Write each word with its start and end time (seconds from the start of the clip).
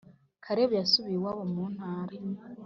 Karebu 0.43 0.73
yasubiye 0.79 1.17
iwabo 1.17 1.43
muntara 1.53 2.15